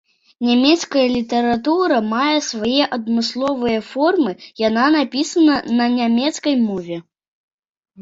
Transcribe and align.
Нямецкая 0.45 1.03
літаратура 1.15 1.99
мае 2.13 2.37
свае 2.49 2.89
адмысловыя 2.99 3.79
формы, 3.93 4.31
яна 4.67 4.89
напісана 4.99 5.63
на 5.79 5.85
нямецкай 6.03 6.61
мове. 6.69 6.97